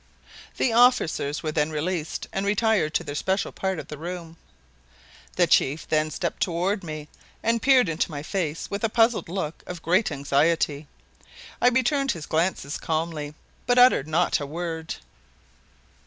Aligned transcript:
The 0.57 0.73
officers 0.73 1.43
were 1.43 1.51
then 1.51 1.69
released 1.69 2.27
and 2.33 2.43
retired 2.43 2.95
to 2.95 3.03
their 3.03 3.13
special 3.13 3.51
part 3.51 3.77
of 3.77 3.87
the 3.87 3.99
room. 3.99 4.35
The 5.35 5.45
chief 5.45 5.87
then 5.87 6.09
stepped 6.09 6.41
toward 6.41 6.83
me 6.83 7.07
and 7.43 7.61
peered 7.61 7.87
into 7.87 8.09
my 8.09 8.23
face 8.23 8.67
with 8.71 8.83
a 8.83 8.89
puzzled 8.89 9.29
look 9.29 9.61
of 9.67 9.83
great 9.83 10.11
anxiety. 10.11 10.87
I 11.61 11.67
returned 11.67 12.13
his 12.13 12.25
glances 12.25 12.79
calmly, 12.79 13.35
but 13.67 13.77
uttered 13.77 14.07
not 14.07 14.39
a 14.39 14.45
word. 14.47 14.95